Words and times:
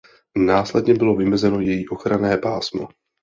Následně 0.37 0.93
bylo 0.93 1.15
vymezeno 1.15 1.59
její 1.59 1.87
ochranné 1.89 2.37
pásmo. 2.37 2.87